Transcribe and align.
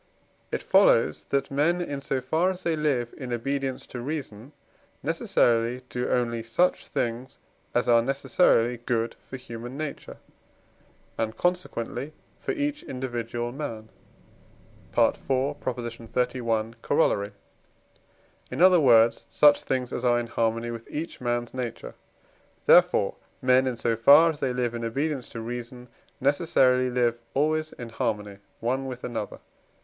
it 0.51 0.63
follows 0.63 1.25
that 1.25 1.51
men, 1.51 1.79
in 1.79 2.01
so 2.01 2.19
far 2.19 2.49
as 2.49 2.63
they 2.63 2.75
live 2.75 3.13
in 3.19 3.31
obedience 3.31 3.85
to 3.85 4.01
reason, 4.01 4.51
necessarily 5.03 5.83
do 5.89 6.09
only 6.09 6.41
such 6.41 6.87
things 6.87 7.37
as 7.75 7.87
are 7.87 8.01
necessarily 8.01 8.77
good 8.77 9.15
for 9.19 9.37
human 9.37 9.77
nature, 9.77 10.17
and 11.19 11.37
consequently 11.37 12.13
for 12.39 12.51
each 12.53 12.81
individual 12.81 13.51
man 13.51 13.89
(IV. 14.97 15.19
xxxi. 15.21 16.73
Coroll.); 16.81 17.31
in 18.49 18.59
other 18.59 18.79
words, 18.79 19.25
such 19.29 19.61
things 19.61 19.93
as 19.93 20.03
are 20.03 20.19
in 20.19 20.25
harmony 20.25 20.71
with 20.71 20.89
each 20.89 21.21
man's 21.21 21.53
nature. 21.53 21.93
Therefore, 22.65 23.17
men 23.39 23.67
in 23.67 23.77
so 23.77 23.95
far 23.95 24.31
as 24.31 24.39
they 24.39 24.51
live 24.51 24.73
in 24.73 24.83
obedience 24.83 25.29
to 25.29 25.41
reason, 25.41 25.89
necessarily 26.19 26.89
live 26.89 27.21
always 27.35 27.71
in 27.73 27.89
harmony 27.89 28.39
one 28.61 28.87
with 28.87 29.03
another. 29.03 29.37